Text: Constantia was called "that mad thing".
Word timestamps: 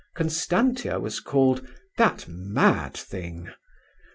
Constantia 0.15 0.99
was 0.99 1.19
called 1.19 1.61
"that 1.99 2.27
mad 2.27 2.95
thing". 2.95 3.51